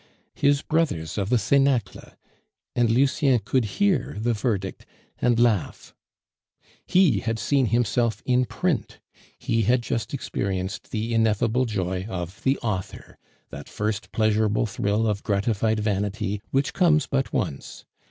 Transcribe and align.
His 0.33 0.63
brothers 0.63 1.15
of 1.19 1.29
the 1.29 1.37
cenacle! 1.37 2.13
And 2.75 2.89
Lucien 2.89 3.37
could 3.37 3.65
hear 3.77 4.17
the 4.19 4.33
verdict 4.33 4.83
and 5.19 5.39
laugh. 5.39 5.93
He 6.87 7.19
had 7.19 7.37
seen 7.37 7.67
himself 7.67 8.23
in 8.25 8.45
print; 8.45 8.99
he 9.37 9.61
had 9.61 9.83
just 9.83 10.11
experienced 10.11 10.89
the 10.89 11.13
ineffable 11.13 11.65
joy 11.65 12.07
of 12.09 12.41
the 12.41 12.57
author, 12.63 13.19
that 13.51 13.69
first 13.69 14.11
pleasurable 14.11 14.65
thrill 14.65 15.05
of 15.05 15.21
gratified 15.21 15.79
vanity 15.81 16.41
which 16.49 16.73
comes 16.73 17.05
but 17.05 17.31
once. 17.31 17.85